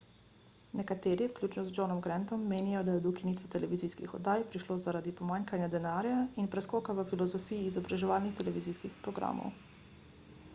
[0.77, 5.69] nekateri vključno z johnom grantom menijo da je do ukinitve televizijskih oddaj prišlo zaradi pomanjkanja
[5.75, 9.57] denarja in preskoka v filozofiji izobraževalnih televizijskih programov